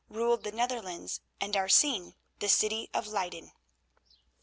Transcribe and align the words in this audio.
ruled 0.09 0.43
the 0.43 0.51
Netherlands, 0.51 1.21
and 1.39 1.55
our 1.55 1.69
scene 1.69 2.15
the 2.39 2.49
city 2.49 2.89
of 2.91 3.05
Leyden. 3.05 3.51